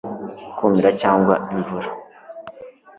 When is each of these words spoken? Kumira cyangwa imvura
Kumira 0.57 0.89
cyangwa 1.01 1.33
imvura 1.53 1.89